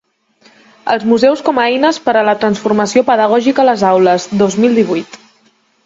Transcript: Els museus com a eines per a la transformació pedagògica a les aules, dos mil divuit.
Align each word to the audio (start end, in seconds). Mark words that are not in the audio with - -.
Els 0.93 1.05
museus 1.11 1.43
com 1.49 1.59
a 1.59 1.67
eines 1.73 2.01
per 2.07 2.17
a 2.21 2.25
la 2.29 2.35
transformació 2.45 3.07
pedagògica 3.13 3.65
a 3.67 3.71
les 3.71 3.87
aules, 3.95 4.29
dos 4.45 4.63
mil 4.65 4.83
divuit. 4.85 5.25